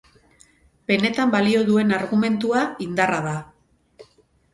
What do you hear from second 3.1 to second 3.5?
da.